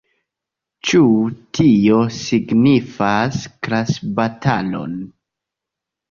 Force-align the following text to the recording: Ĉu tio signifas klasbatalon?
Ĉu 0.91 1.01
tio 1.57 1.99
signifas 2.15 3.37
klasbatalon? 3.67 4.97